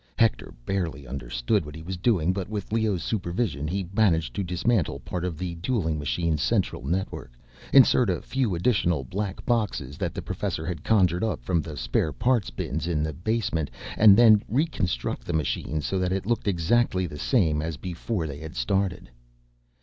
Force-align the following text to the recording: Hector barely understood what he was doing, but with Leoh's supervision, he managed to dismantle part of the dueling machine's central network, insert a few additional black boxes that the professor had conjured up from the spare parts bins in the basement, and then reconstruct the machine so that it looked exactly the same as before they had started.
Hector 0.17 0.55
barely 0.65 1.05
understood 1.05 1.63
what 1.63 1.75
he 1.75 1.83
was 1.83 1.95
doing, 1.95 2.33
but 2.33 2.49
with 2.49 2.71
Leoh's 2.73 3.03
supervision, 3.03 3.67
he 3.67 3.87
managed 3.93 4.33
to 4.33 4.43
dismantle 4.43 4.99
part 5.01 5.23
of 5.23 5.37
the 5.37 5.53
dueling 5.53 5.99
machine's 5.99 6.41
central 6.41 6.83
network, 6.83 7.33
insert 7.71 8.09
a 8.09 8.19
few 8.23 8.55
additional 8.55 9.03
black 9.03 9.45
boxes 9.45 9.99
that 9.99 10.15
the 10.15 10.21
professor 10.23 10.65
had 10.65 10.83
conjured 10.83 11.23
up 11.23 11.43
from 11.43 11.61
the 11.61 11.77
spare 11.77 12.11
parts 12.11 12.49
bins 12.49 12.87
in 12.87 13.03
the 13.03 13.13
basement, 13.13 13.69
and 13.95 14.17
then 14.17 14.41
reconstruct 14.47 15.23
the 15.23 15.33
machine 15.33 15.81
so 15.81 15.99
that 15.99 16.11
it 16.11 16.25
looked 16.25 16.47
exactly 16.47 17.05
the 17.05 17.19
same 17.19 17.61
as 17.61 17.77
before 17.77 18.25
they 18.25 18.39
had 18.39 18.55
started. 18.55 19.07